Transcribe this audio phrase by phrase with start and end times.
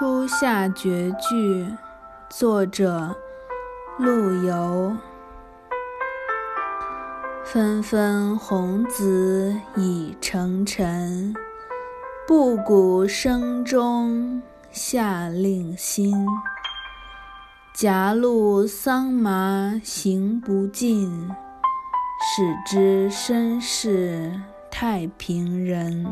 [0.00, 1.66] 初夏绝句
[2.30, 3.14] 作者
[3.98, 4.96] 陆游。
[7.44, 11.34] 纷纷红紫已成尘
[12.26, 14.40] 布谷声中
[14.72, 16.16] 夏令新
[17.74, 21.28] 夹路桑麻行不尽
[22.34, 24.32] 始知身是
[24.70, 26.06] 太平人。